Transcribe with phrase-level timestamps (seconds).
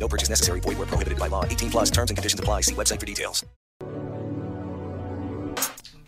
[0.00, 0.60] No purchase necessary.
[0.60, 1.44] Void where prohibited by law.
[1.44, 2.62] 18 plus terms and conditions apply.
[2.62, 3.44] See website for details.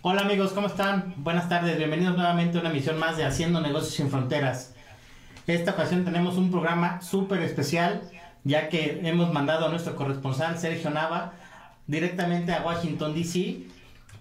[0.05, 1.14] Hola amigos, ¿cómo están?
[1.19, 4.74] Buenas tardes, bienvenidos nuevamente a una emisión más de Haciendo Negocios sin Fronteras.
[5.47, 8.10] Esta ocasión tenemos un programa súper especial,
[8.42, 11.34] ya que hemos mandado a nuestro corresponsal Sergio Nava
[11.86, 13.69] directamente a Washington, D.C.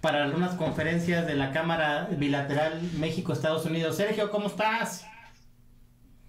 [0.00, 3.96] para algunas conferencias de la Cámara Bilateral México-Estados Unidos.
[3.96, 5.04] Sergio, ¿cómo estás?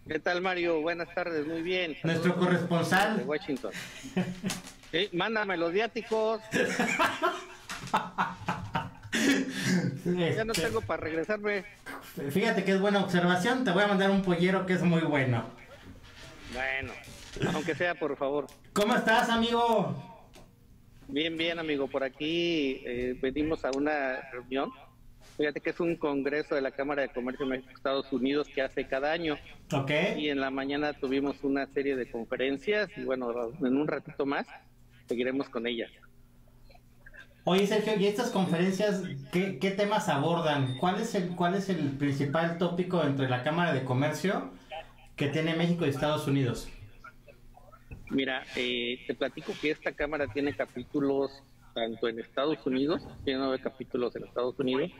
[0.07, 0.81] ¿Qué tal, Mario?
[0.81, 1.95] Buenas tardes, muy bien.
[2.03, 3.17] Nuestro corresponsal.
[3.17, 3.71] De Washington.
[4.91, 6.41] Sí, mándame los viáticos.
[10.05, 11.63] Ya no Este, tengo para regresarme.
[12.31, 15.45] Fíjate que es buena observación, te voy a mandar un pollero que es muy bueno.
[16.53, 16.91] Bueno,
[17.53, 18.47] aunque sea, por favor.
[18.73, 19.95] ¿Cómo estás, amigo?
[21.07, 21.87] Bien, bien, amigo.
[21.87, 24.69] Por aquí eh, venimos a una reunión.
[25.37, 28.61] Fíjate que es un congreso de la Cámara de Comercio de México Estados Unidos que
[28.61, 29.37] hace cada año.
[29.71, 29.91] Ok.
[30.17, 34.45] Y en la mañana tuvimos una serie de conferencias y bueno, en un ratito más
[35.07, 35.91] seguiremos con ellas.
[37.45, 40.77] Oye, Sergio, ¿y estas conferencias qué, qué temas abordan?
[40.77, 44.51] ¿Cuál es, el, ¿Cuál es el principal tópico entre la Cámara de Comercio
[45.17, 46.69] que tiene México y Estados Unidos?
[48.11, 53.59] Mira, eh, te platico que esta Cámara tiene capítulos tanto en Estados Unidos, tiene nueve
[53.61, 54.91] capítulos en Estados Unidos,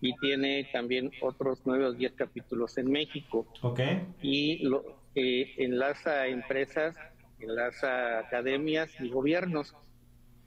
[0.00, 3.46] y tiene también otros nueve o diez capítulos en México.
[3.62, 3.80] Ok.
[4.22, 6.96] Y lo, eh, enlaza empresas,
[7.40, 9.74] enlaza academias y gobiernos.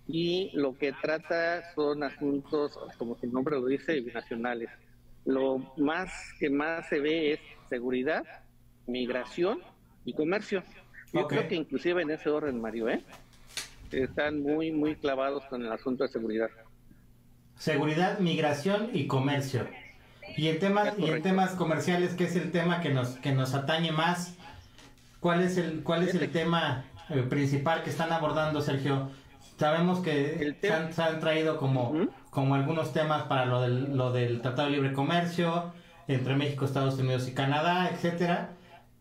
[0.08, 4.70] Y lo que trata son asuntos, como su nombre lo dice, binacionales.
[5.26, 8.24] Lo más que más se ve es seguridad,
[8.88, 9.60] migración
[10.06, 10.64] y comercio.
[11.14, 13.04] Yo creo que inclusive en ese orden, Mario, ¿eh?
[13.92, 16.50] están muy, muy clavados con el asunto de seguridad.
[17.62, 19.68] Seguridad, migración y comercio.
[20.36, 23.54] Y en temas, y en temas comerciales, ¿qué es el tema que nos, que nos
[23.54, 24.34] atañe más?
[25.20, 29.12] ¿Cuál es el, cuál es el tema eh, principal que están abordando, Sergio?
[29.60, 34.12] Sabemos que se han, se han traído como, como algunos temas para lo del, lo
[34.12, 35.72] del Tratado de Libre Comercio
[36.08, 38.56] entre México, Estados Unidos y Canadá, etcétera.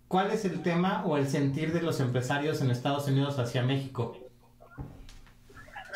[0.07, 4.19] ¿Cuál es el tema o el sentir de los empresarios en Estados Unidos hacia México?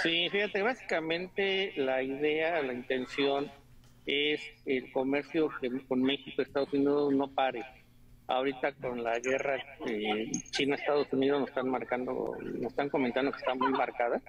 [0.05, 3.51] Sí, fíjate, básicamente la idea, la intención
[4.07, 7.65] es el comercio que con México y Estados Unidos no pare.
[8.27, 9.57] Ahorita con la guerra
[9.87, 14.21] eh, China-Estados Unidos nos están marcando, nos están comentando que está muy marcada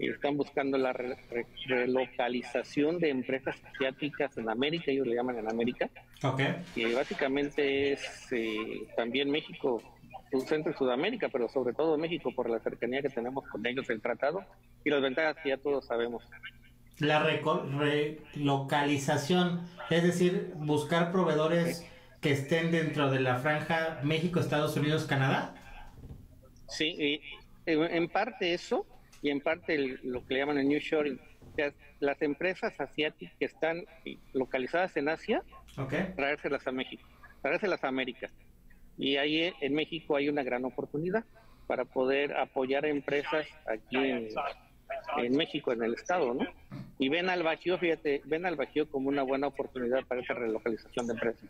[0.00, 5.38] y están buscando la re- re- relocalización de empresas asiáticas en América, ellos le llaman
[5.38, 5.88] en América,
[6.24, 6.40] Ok.
[6.74, 9.80] que básicamente es eh, también México,
[10.30, 13.88] su centro y Sudamérica, pero sobre todo México por la cercanía que tenemos con ellos,
[13.90, 14.44] el tratado
[14.84, 16.22] y las ventajas que ya todos sabemos.
[16.98, 21.88] La relocalización, es decir, buscar proveedores
[22.20, 25.54] que estén dentro de la franja México, Estados Unidos, Canadá.
[26.68, 27.20] Sí, y
[27.66, 28.86] en parte eso
[29.22, 31.18] y en parte el- lo que le llaman el New Shoring.
[31.18, 33.84] O sea, las empresas asiáticas que están
[34.32, 35.42] localizadas en Asia,
[35.76, 35.94] Ok.
[36.16, 37.06] traérselas a México,
[37.42, 38.28] traérselas a América.
[38.98, 41.24] Y ahí eh, en México hay una gran oportunidad
[41.66, 44.28] para poder apoyar a empresas aquí en,
[45.18, 46.46] en México, en el estado, ¿no?
[46.98, 51.06] Y ven al Bajío, fíjate, ven al Bajío como una buena oportunidad para esa relocalización
[51.06, 51.48] de empresas.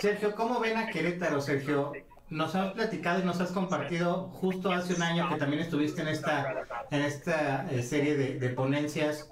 [0.00, 1.92] Sergio, ¿cómo ven a Querétaro, Sergio?
[2.30, 6.08] Nos has platicado y nos has compartido justo hace un año que también estuviste en
[6.08, 9.28] esta, en esta eh, serie de, de ponencias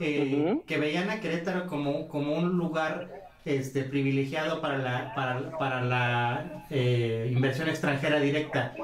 [0.00, 5.82] eh, que veían a Querétaro como, como un lugar este, privilegiado para la, para, para
[5.82, 8.74] la eh, inversión extranjera directa.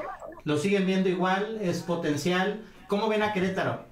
[0.44, 1.58] ¿Lo siguen viendo igual?
[1.60, 2.62] ¿Es potencial?
[2.88, 3.84] ¿Cómo ven a Querétaro?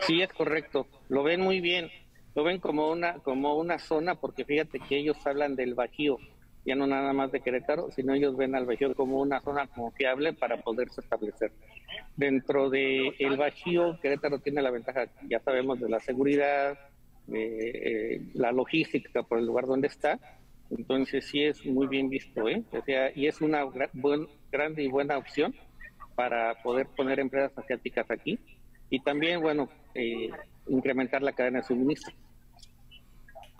[0.00, 0.86] Sí, es correcto.
[1.08, 1.90] Lo ven muy bien.
[2.34, 6.18] Lo ven como una como una zona porque fíjate que ellos hablan del Bajío,
[6.66, 10.34] ya no nada más de Querétaro, sino ellos ven al Bajío como una zona confiable
[10.34, 11.52] para poderse establecer.
[12.14, 16.78] Dentro de el Bajío, Querétaro tiene la ventaja, ya sabemos, de la seguridad,
[17.32, 20.18] eh, la logística por el lugar donde está.
[20.70, 22.62] Entonces sí es muy bien visto, ¿eh?
[23.14, 25.54] Y es una gra- buen- grande y buena opción
[26.16, 28.38] para poder poner empresas asiáticas aquí
[28.90, 30.30] y también, bueno, eh,
[30.68, 32.12] incrementar la cadena de suministro.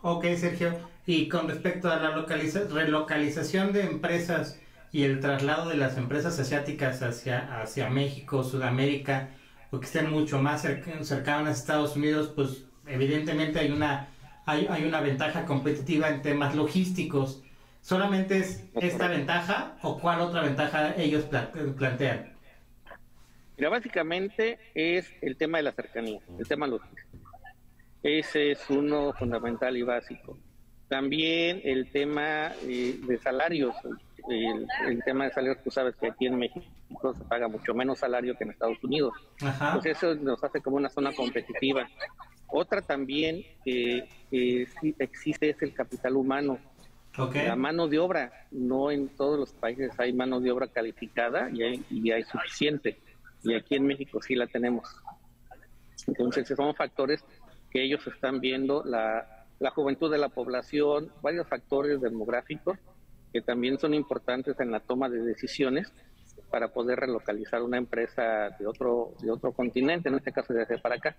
[0.02, 0.72] Ok, Sergio.
[1.06, 4.60] Y con respecto a la localiza- relocalización de empresas
[4.92, 9.30] y el traslado de las empresas asiáticas hacia, hacia México, Sudamérica,
[9.70, 14.08] o que estén mucho más cercanas a Estados Unidos, pues evidentemente hay una,
[14.44, 17.42] hay, hay una ventaja competitiva en temas logísticos.
[17.80, 21.26] ¿Solamente es esta ventaja o cuál otra ventaja ellos
[21.76, 22.34] plantean?
[23.56, 27.06] Mira, básicamente es el tema de la cercanía, el tema logístico.
[28.02, 30.38] Ese es uno fundamental y básico.
[30.88, 33.74] También el tema eh, de salarios,
[34.28, 38.36] el, tema de salarios, tú sabes que aquí en México se paga mucho menos salario
[38.36, 39.12] que en Estados Unidos.
[39.40, 41.88] Entonces eso nos hace como una zona competitiva.
[42.48, 46.58] Otra también que, existe es el capital humano.
[47.34, 51.62] La mano de obra, no en todos los países hay mano de obra calificada y
[51.62, 53.00] hay, y hay suficiente.
[53.42, 54.88] Y aquí en México sí la tenemos.
[56.06, 57.24] Entonces son factores
[57.70, 62.78] que ellos están viendo, la, la juventud de la población, varios factores demográficos
[63.32, 65.92] que también son importantes en la toma de decisiones
[66.50, 70.96] para poder relocalizar una empresa de otro, de otro continente, en este caso desde para
[70.96, 71.16] acá.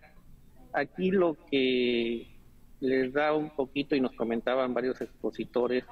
[0.74, 2.28] Aquí lo que
[2.80, 5.84] les da un poquito, y nos comentaban varios expositores,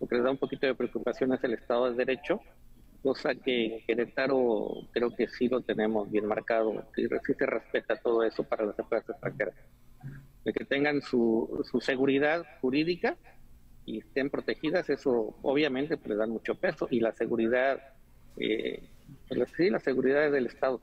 [0.00, 2.40] lo que les da un poquito de preocupación es el Estado de Derecho,
[3.02, 7.96] cosa que en Querétaro creo que sí lo tenemos bien marcado, y sí se respeta
[7.96, 9.54] todo eso para las empresas extranjeras.
[10.44, 13.16] De que tengan su, su seguridad jurídica
[13.84, 17.80] y estén protegidas, eso obviamente pues, le dan mucho peso y la seguridad,
[18.36, 18.82] eh,
[19.28, 20.80] pues, sí, la seguridad del Estado.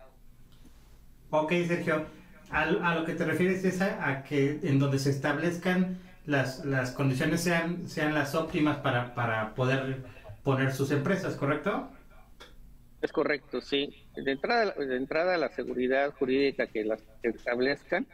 [1.31, 2.05] Ok, Sergio,
[2.49, 6.91] a, a lo que te refieres es a, que en donde se establezcan las, las
[6.91, 9.97] condiciones sean, sean las óptimas para, para poder
[10.43, 11.89] poner sus empresas, ¿correcto?
[13.01, 13.93] Es correcto, sí.
[14.15, 18.05] De entrada, de entrada la seguridad jurídica que las establezcan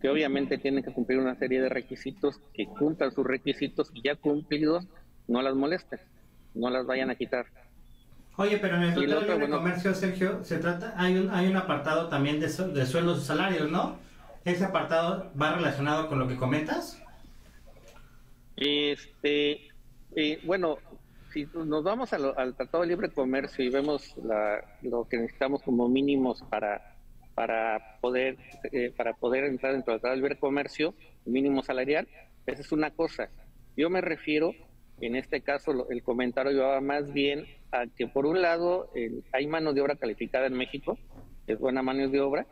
[0.00, 4.16] que obviamente tienen que cumplir una serie de requisitos, que cumplan sus requisitos y ya
[4.16, 4.86] cumplidos,
[5.28, 6.00] no las molesten,
[6.54, 7.46] no las vayan a quitar.
[8.36, 12.08] Oye, pero en el Tratado de Comercio, Sergio, se trata, hay un, hay un apartado
[12.08, 13.98] también de, de sueldos y salarios, ¿no?
[14.44, 17.02] ¿Ese apartado va relacionado con lo que comentas?
[18.56, 19.68] Este,
[20.16, 20.78] eh, bueno,
[21.32, 25.88] si nos vamos al Tratado de Libre Comercio y vemos la, lo que necesitamos como
[25.88, 26.90] mínimos para
[27.40, 28.36] para poder,
[28.70, 30.94] eh, para poder entrar dentro del libre comercio,
[31.24, 32.06] mínimo salarial,
[32.44, 33.30] esa es una cosa.
[33.78, 34.54] Yo me refiero,
[35.00, 38.90] en este caso, el comentario llevaba más bien a que, por un lado,
[39.32, 40.98] hay mano de obra calificada en México,
[41.46, 42.46] es buena mano de obra,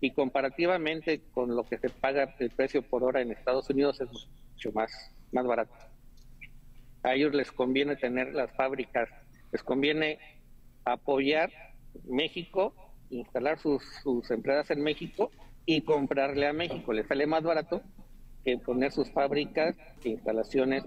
[0.00, 4.08] y comparativamente con lo que se paga el precio por hora en Estados Unidos es
[4.10, 4.90] mucho más,
[5.30, 5.74] más barato.
[7.02, 9.08] A ellos les conviene tener las fábricas,
[9.52, 10.18] les conviene
[10.84, 11.50] apoyar
[12.04, 12.74] México
[13.12, 15.30] instalar sus, sus empresas en México
[15.66, 16.92] y comprarle a México.
[16.92, 17.82] Le sale más barato
[18.44, 20.84] que poner sus fábricas e instalaciones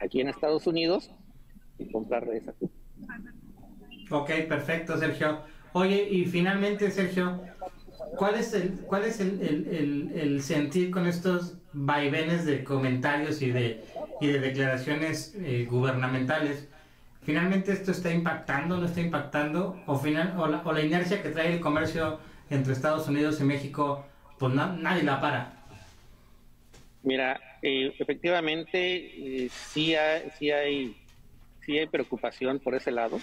[0.00, 1.10] aquí en Estados Unidos
[1.78, 2.54] y comprarle esa.
[4.10, 5.40] Ok, perfecto, Sergio.
[5.72, 7.42] Oye, y finalmente, Sergio,
[8.16, 13.50] ¿cuál es el, cuál es el, el, el, sentir con estos vaivenes de comentarios y
[13.50, 13.84] de,
[14.20, 16.68] y de declaraciones eh, gubernamentales?
[17.28, 21.60] finalmente esto está impactando, no está impactando, o, final, o, la, inercia que trae el
[21.60, 22.18] comercio
[22.48, 24.06] entre Estados Unidos y México,
[24.38, 25.52] pues nadie la para.
[27.02, 29.94] Mira, eh, efectivamente eh, sí,
[30.38, 30.96] sí, hay,
[31.68, 33.20] sí hay preocupación por ese lado.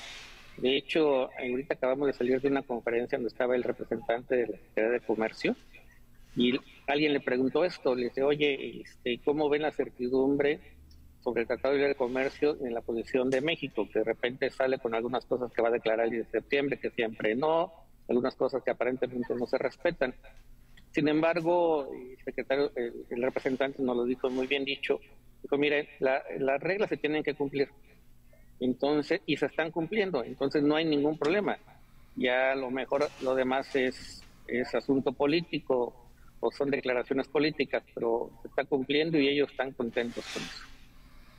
[0.58, 4.58] De hecho, ahorita acabamos de salir de una conferencia donde estaba el representante de la
[4.58, 5.56] Secretaría de Comercio
[6.36, 10.60] y alguien le preguntó esto, le dice, oye, este, ¿cómo ven la certidumbre
[11.22, 14.78] sobre el Tratado de Libre Comercio en la posición de México, que de repente sale
[14.78, 17.74] con algunas cosas que va a declarar el 10 de septiembre, que siempre no,
[18.08, 20.14] algunas cosas que aparentemente no se respetan.
[20.92, 25.00] Sin embargo, el secretario, el, representante nos lo dijo muy bien dicho,
[25.42, 27.70] dijo, mire, las reglas se tienen que cumplir,
[28.60, 31.58] entonces, y se están cumpliendo, entonces no hay ningún problema.
[32.16, 38.48] Ya lo mejor, lo demás es, es asunto político o son declaraciones políticas, pero se
[38.48, 40.64] está cumpliendo y ellos están contentos con eso.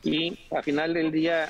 [0.02, 1.49] Y al final del día,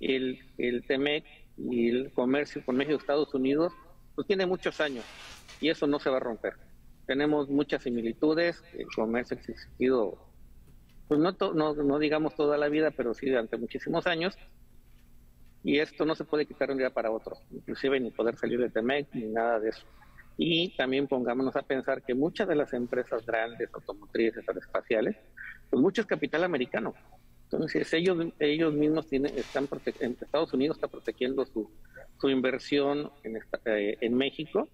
[0.00, 1.24] el, el TEMEC
[1.58, 3.72] y el comercio con México Estados Unidos,
[4.14, 5.04] pues tiene muchos años
[5.60, 6.54] y eso no se va a romper.
[7.06, 10.26] Tenemos muchas similitudes, el comercio ha existido,
[11.08, 14.38] pues no, no, no digamos toda la vida, pero sí durante muchísimos años.
[15.62, 18.60] Y esto no se puede quitar de un día para otro, inclusive ni poder salir
[18.60, 19.86] de TEMEC ni nada de eso.
[20.36, 25.16] Y también pongámonos a pensar que muchas de las empresas grandes, automotrices, aeroespaciales,
[25.68, 26.94] pues mucho es capital americano.
[27.44, 29.68] Entonces ellos, ellos mismos tienen, están
[30.00, 31.70] en Estados Unidos está protegiendo su,
[32.18, 33.36] su inversión en,
[33.66, 34.68] eh, en México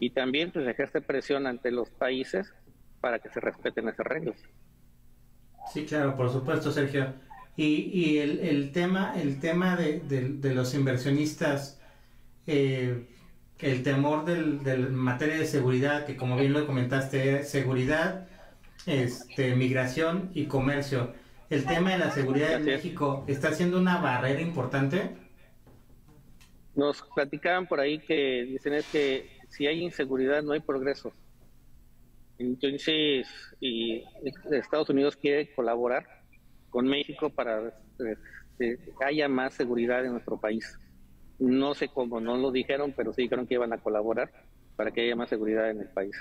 [0.00, 2.52] y también pues ejerce presión ante los países
[3.00, 4.42] para que se respeten esas reglas.
[5.72, 7.12] Sí, claro, por supuesto, Sergio.
[7.56, 11.80] Y, y el, el tema, el tema de, de, los inversionistas,
[12.46, 13.06] eh,
[13.58, 18.28] el temor del, del materia de seguridad, que como bien lo comentaste, seguridad,
[18.84, 21.14] este, migración y comercio.
[21.48, 25.16] ¿El tema de la seguridad en México está siendo una barrera importante?
[26.74, 31.12] Nos platicaban por ahí que dicen es que si hay inseguridad no hay progreso.
[32.38, 33.26] Entonces,
[33.60, 34.04] y
[34.50, 36.25] Estados Unidos quiere colaborar
[36.70, 38.18] con México para este,
[38.58, 40.78] que haya más seguridad en nuestro país.
[41.38, 44.30] No sé cómo, no lo dijeron, pero sí dijeron que iban a colaborar
[44.76, 46.16] para que haya más seguridad en el país.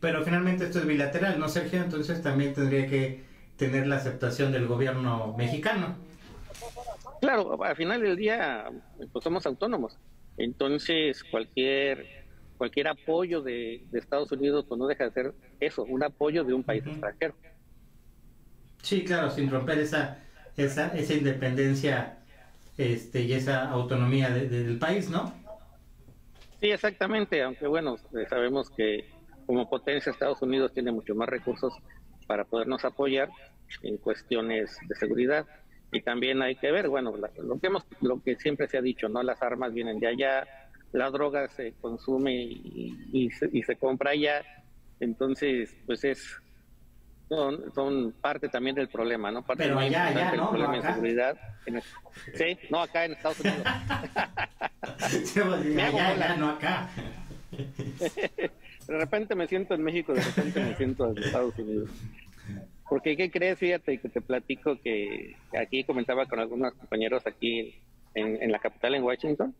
[0.00, 1.82] Pero finalmente esto es bilateral, ¿no, Sergio?
[1.82, 3.22] Entonces también tendría que
[3.56, 5.96] tener la aceptación del gobierno mexicano.
[7.20, 8.70] Claro, al final del día,
[9.12, 9.98] pues somos autónomos.
[10.38, 12.20] Entonces, cualquier
[12.60, 16.62] cualquier apoyo de, Estados Unidos pues no deja de ser eso, un apoyo de un
[16.62, 17.34] país extranjero.
[18.82, 20.18] Sí, claro, sin romper esa,
[20.56, 22.18] esa, esa independencia
[22.76, 25.34] este, y esa autonomía del país, ¿no?
[26.60, 29.06] Sí, exactamente, aunque bueno, eh, sabemos que
[29.46, 31.74] como potencia Estados Unidos tiene mucho más recursos
[32.26, 33.30] para podernos apoyar
[33.82, 35.46] en cuestiones de seguridad.
[35.92, 39.08] Y también hay que ver, bueno, lo que hemos, lo que siempre se ha dicho,
[39.08, 40.46] no, las armas vienen de allá,
[40.92, 44.42] la droga se consume y, se, compra allá,
[45.00, 46.36] entonces pues es
[47.30, 49.42] son, son parte también del problema, ¿no?
[49.42, 50.50] Parte Pero allá, allá, ¿no?
[50.50, 51.38] problema de seguridad.
[52.34, 53.62] sí, no acá en Estados Unidos.
[54.84, 56.90] allá, allá, no acá.
[57.50, 61.90] de repente me siento en México, de repente me siento en Estados Unidos.
[62.88, 63.60] Porque, ¿qué crees?
[63.60, 67.80] Fíjate que te platico que aquí comentaba con algunos compañeros aquí
[68.14, 69.54] en, en la capital, en Washington,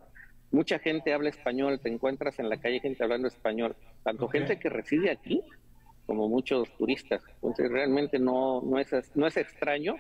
[0.51, 4.69] mucha gente habla español, te encuentras en la calle gente hablando español, tanto gente que
[4.69, 5.45] reside aquí
[6.11, 7.23] como muchos turistas.
[7.35, 9.95] Entonces realmente no, no, es, no es extraño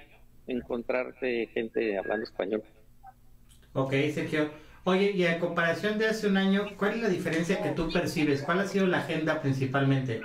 [0.48, 2.64] encontrarte gente hablando español.
[3.74, 4.50] Ok, Sergio.
[4.82, 8.42] Oye, y a comparación de hace un año, ¿cuál es la diferencia que tú percibes?
[8.42, 10.20] ¿Cuál ha sido la agenda principalmente?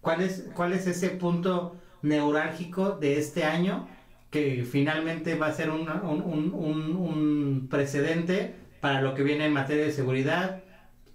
[0.00, 3.86] ¿Cuál es, cuál es ese punto neurálgico de este año
[4.30, 9.52] que finalmente va a ser un, un, un, un precedente para lo que viene en
[9.52, 10.62] materia de seguridad,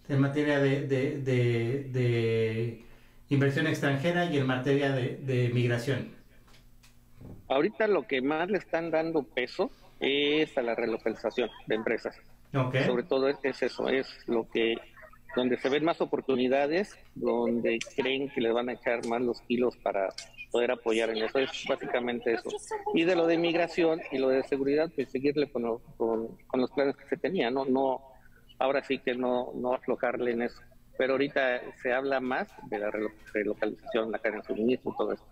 [0.08, 2.84] en materia de, de,
[3.30, 6.12] inversión extranjera y en materia de, migración.
[7.48, 12.15] Ahorita lo que más le están dando peso es a la relocalización de empresas.
[12.51, 14.75] Sobre todo es, eso, es lo que
[15.36, 19.75] donde se ven más oportunidades, donde creen que le van a echar más los kilos
[19.77, 20.10] para
[20.51, 21.39] poder apoyar en eso.
[21.39, 22.50] Es básicamente eso.
[22.94, 26.96] Y de lo de migración y lo de seguridad, pues seguirle con, con, los planes
[26.96, 27.65] que se tenían, ¿no?
[27.65, 28.01] no
[28.60, 30.62] Ahora sí que no, no aflojarle en eso.
[30.98, 32.92] Pero ahorita se habla más de la
[33.34, 35.26] relocalización, la cadena de suministro, todo eso.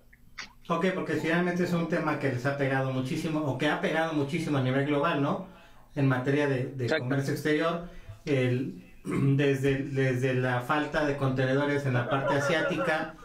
[0.70, 4.14] Ok, porque finalmente es un tema que les ha pegado muchísimo, o que ha pegado
[4.14, 5.48] muchísimo a nivel global, ¿no?
[5.96, 7.90] En materia de, de comercio exterior,
[8.26, 13.16] el, desde, desde la falta de contenedores en la parte asiática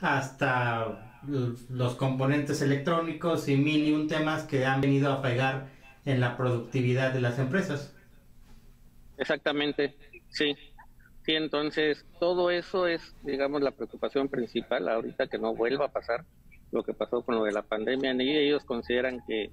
[0.00, 1.22] hasta
[1.70, 5.68] los componentes electrónicos y mil y un temas que han venido a pegar
[6.04, 7.94] en la productividad de las empresas.
[9.18, 9.96] Exactamente,
[10.28, 10.56] sí.
[11.26, 16.24] Sí, entonces todo eso es, digamos, la preocupación principal ahorita que no vuelva a pasar
[16.70, 18.14] lo que pasó con lo de la pandemia.
[18.14, 19.50] Y ellos consideran que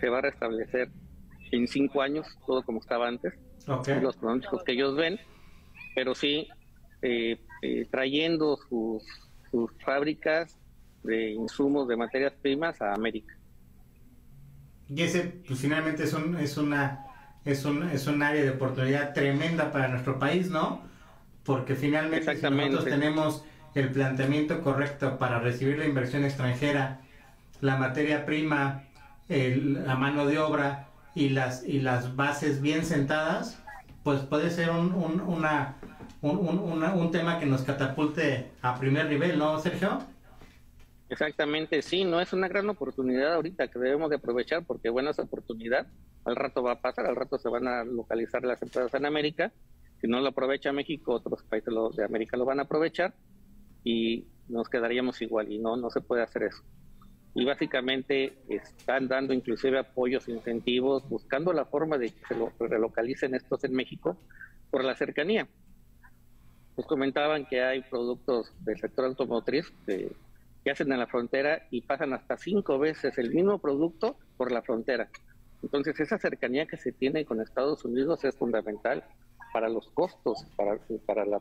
[0.00, 0.90] se va a restablecer
[1.50, 3.32] en cinco años todo como estaba antes,
[4.02, 5.18] los pronósticos que ellos ven,
[5.94, 6.46] pero sí
[7.00, 9.02] eh, eh, trayendo sus,
[9.50, 10.58] sus fábricas
[11.04, 13.34] de insumos de materias primas a América.
[14.88, 17.06] Y ese, pues finalmente es, un, es, una,
[17.46, 20.92] es, un, es un área de oportunidad tremenda para nuestro país, ¿no?
[21.44, 27.00] Porque finalmente si nosotros tenemos el planteamiento correcto para recibir la inversión extranjera,
[27.60, 28.84] la materia prima,
[29.28, 33.58] la mano de obra y las, y las bases bien sentadas,
[34.02, 35.76] pues puede ser un, un, una,
[36.20, 39.98] un, un tema que nos catapulte a primer nivel, ¿no, Sergio?
[41.08, 45.22] Exactamente, sí, no es una gran oportunidad ahorita que debemos de aprovechar porque buena esa
[45.22, 45.86] oportunidad,
[46.24, 49.52] al rato va a pasar, al rato se van a localizar las empresas en América,
[50.04, 53.14] si no lo aprovecha México, otros países de América lo van a aprovechar
[53.84, 56.62] y nos quedaríamos igual y no, no se puede hacer eso.
[57.34, 63.34] Y básicamente están dando inclusive apoyos, incentivos, buscando la forma de que se lo relocalicen
[63.34, 64.18] estos en México
[64.70, 65.48] por la cercanía.
[66.76, 70.12] Nos comentaban que hay productos del sector automotriz que
[70.62, 74.62] que hacen en la frontera y pasan hasta cinco veces el mismo producto por la
[74.62, 75.08] frontera.
[75.62, 79.04] Entonces esa cercanía que se tiene con Estados Unidos es fundamental
[79.54, 81.40] para los costos, para, para la,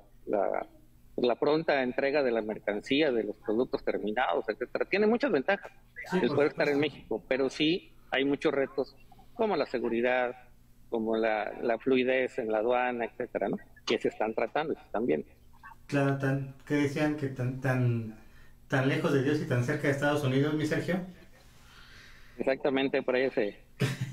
[1.18, 4.86] la, pronta entrega de la mercancía, de los productos terminados, etcétera.
[4.86, 5.72] Tiene muchas ventajas
[6.22, 8.96] el poder estar en México, pero sí hay muchos retos
[9.34, 10.36] como la seguridad,
[10.90, 13.58] como la, la fluidez en la aduana, etcétera, ¿no?
[13.84, 15.28] que se están tratando y se están viendo.
[15.88, 18.16] Claro, tan, que decían que tan, tan,
[18.68, 21.00] tan lejos de Dios y tan cerca de Estados Unidos, mi Sergio.
[22.38, 23.58] Exactamente, por ahí ese,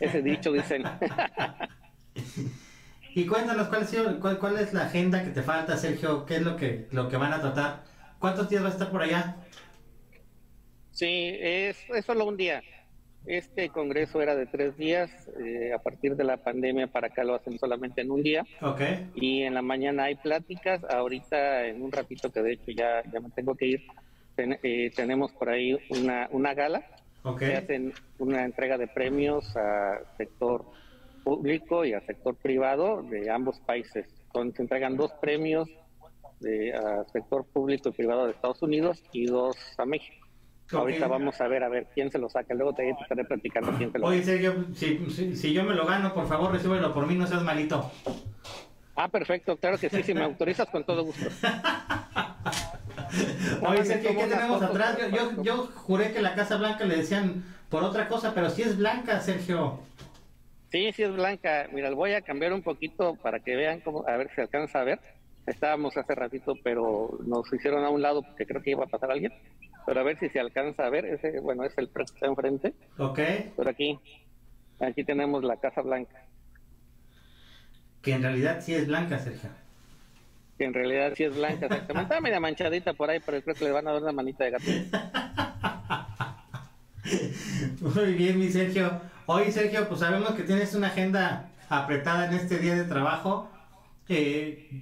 [0.00, 0.85] ese dicho dicen.
[3.14, 6.25] y cuéntanos, ¿cuál, cuál, ¿cuál es la agenda que te falta, Sergio?
[6.26, 7.83] ¿Qué es lo que, lo que van a tratar?
[8.19, 9.37] ¿Cuántos días va a estar por allá?
[10.93, 12.62] Sí, es, es solo un día.
[13.26, 15.11] Este congreso era de tres días.
[15.38, 18.45] Eh, a partir de la pandemia para acá lo hacen solamente en un día.
[18.62, 18.81] Ok.
[19.14, 20.83] Y en la mañana hay pláticas.
[20.85, 23.83] Ahorita, en un ratito, que de hecho ya, ya me tengo que ir,
[24.37, 26.85] eh, tenemos por ahí una, una gala.
[27.23, 27.40] Ok.
[27.40, 30.64] Se hacen una entrega de premios al sector
[31.22, 34.06] público y al sector privado de ambos países.
[34.26, 35.68] Entonces, se entregan dos premios
[36.40, 40.26] de, al sector público y privado de Estados Unidos y dos a México.
[40.72, 42.54] Ahorita vamos a ver a ver quién se lo saca.
[42.54, 46.14] Luego te, estaré platicando quién se lo Oye, Sergio, si, si, yo me lo gano,
[46.14, 47.90] por favor, recíbelo por mí, no seas malito.
[48.94, 51.24] Ah, perfecto, claro que sí, si me autorizas con todo gusto.
[53.66, 54.96] Oye, Sergio, ¿qué tenemos atrás?
[54.98, 58.62] Yo, yo, yo, juré que la Casa Blanca le decían por otra cosa, pero sí
[58.62, 59.80] es blanca, Sergio.
[60.70, 61.68] Sí, sí es blanca.
[61.72, 64.84] Mira, voy a cambiar un poquito para que vean cómo, a ver si alcanza a
[64.84, 65.00] ver.
[65.46, 69.10] Estábamos hace ratito, pero nos hicieron a un lado porque creo que iba a pasar
[69.10, 69.32] alguien
[69.86, 72.74] pero a ver si se alcanza a ver, ese, bueno, es el que está enfrente.
[72.98, 73.18] Ok.
[73.56, 73.98] Pero aquí,
[74.78, 76.24] aquí tenemos la Casa Blanca.
[78.02, 79.50] Que en realidad sí es blanca, Sergio.
[80.56, 82.02] Que en realidad sí es blanca, exactamente.
[82.02, 84.50] Está media manchadita por ahí, pero creo que le van a dar una manita de
[84.50, 84.64] gato.
[87.80, 89.00] Muy bien, mi Sergio.
[89.32, 93.49] Hoy, Sergio, pues sabemos que tienes una agenda apretada en este día de trabajo.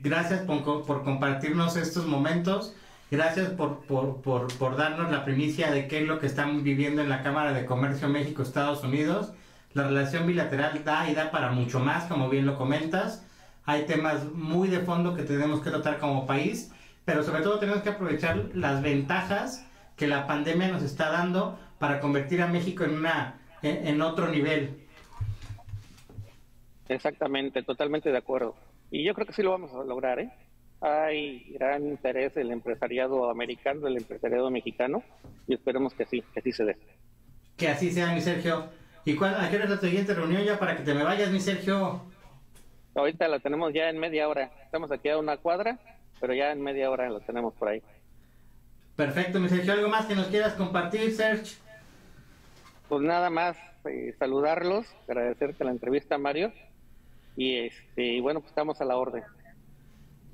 [0.03, 2.75] Gracias por, compartirnos estos momentos.
[3.11, 7.03] Gracias por, por, por, por, darnos la primicia de qué es lo que estamos viviendo
[7.03, 9.35] en la Cámara de Comercio México-Estados Unidos.
[9.75, 13.27] La relación bilateral da y da para mucho más, como bien lo comentas.
[13.67, 16.73] Hay temas muy de fondo que tenemos que tratar como país,
[17.05, 22.01] pero sobre todo tenemos que aprovechar las ventajas que la pandemia nos está dando para
[22.01, 24.87] convertir a México en, una, en, en otro nivel.
[26.89, 28.55] Exactamente, totalmente de acuerdo.
[28.91, 30.31] Y yo creo que sí lo vamos a lograr, ¿eh?
[30.81, 35.03] hay gran interés del empresariado americano, del empresariado mexicano,
[35.47, 36.77] y esperemos que sí, que sí se dé.
[37.57, 38.67] Que así sea, mi Sergio.
[39.05, 41.31] ¿Y cuál, a qué hora es la siguiente reunión ya para que te me vayas,
[41.31, 42.03] mi Sergio?
[42.95, 44.51] Ahorita la tenemos ya en media hora.
[44.65, 45.79] Estamos aquí a una cuadra,
[46.21, 47.83] pero ya en media hora lo tenemos por ahí.
[48.97, 49.73] Perfecto, mi Sergio.
[49.73, 51.57] ¿Algo más que nos quieras compartir, Sergio?
[52.89, 56.53] Pues nada más, eh, saludarlos, agradecerte la entrevista, Mario.
[57.37, 59.23] Y, este, bueno, pues estamos a la orden.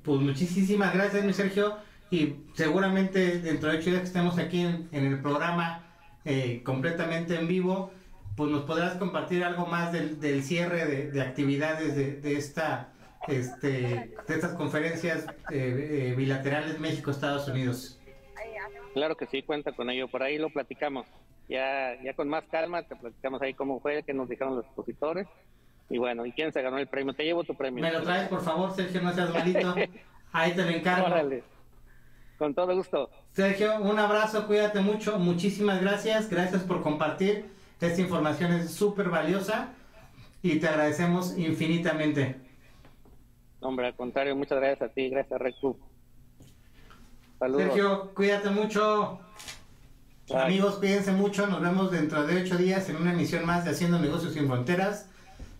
[0.03, 1.77] Pues muchísimas gracias, mi Sergio.
[2.11, 5.83] Y seguramente dentro de ocho días que estemos aquí en, el programa
[6.23, 7.91] eh, completamente en vivo,
[8.35, 12.89] pues nos podrás compartir algo más del, cierre de, actividades de, esta
[13.27, 13.69] este,
[14.27, 17.99] de estas conferencias eh, eh, bilaterales México-Estados Unidos.
[18.93, 20.07] Claro que sí, cuenta con ello.
[20.07, 21.07] Por ahí lo platicamos.
[21.47, 25.27] Ya, ya con más calma te platicamos ahí cómo fue, qué nos dijeron los expositores
[25.89, 27.13] y bueno, ¿y quién se ganó el premio?
[27.13, 27.83] Te llevo tu premio.
[27.83, 29.75] Me lo traes, por favor, Sergio, no seas malito.
[30.31, 31.07] Ahí te lo encargo.
[32.37, 33.09] Con todo gusto.
[33.31, 35.17] Sergio, un abrazo, cuídate mucho.
[35.19, 36.29] Muchísimas gracias.
[36.29, 37.45] Gracias por compartir.
[37.79, 39.73] Esta información es súper valiosa
[40.41, 42.35] y te agradecemos infinitamente.
[43.59, 45.09] Hombre, al contrario, muchas gracias a ti.
[45.09, 45.77] Gracias, Recu.
[47.39, 47.63] Saludos.
[47.63, 49.19] Sergio, cuídate mucho.
[50.33, 51.45] Amigos, cuídense mucho.
[51.47, 55.05] Nos vemos dentro de ocho días en una emisión más de Haciendo Negocios sin Fronteras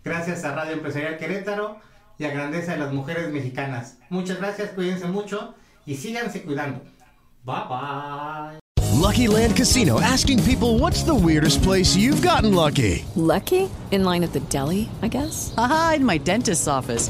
[0.03, 1.79] gracias a Radio Empresarial Querétaro
[2.17, 3.97] y a Grandeza de las Mujeres Mexicanas.
[4.09, 5.53] Muchas gracias, cuídense mucho
[5.85, 6.81] y síganse cuidando.
[7.43, 8.59] Bye bye.
[8.93, 13.05] Lucky Land Casino asking people what's the weirdest place you've gotten lucky?
[13.15, 13.69] Lucky?
[13.91, 15.53] In line at the deli, I guess?
[15.57, 17.09] Aha, in my dentist's office.